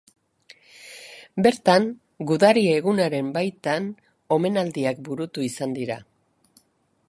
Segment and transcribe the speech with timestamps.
[1.47, 1.85] Bertan
[2.31, 3.93] Gudari Egunaren baitan
[4.39, 6.03] omenaldiak burutu izan dira.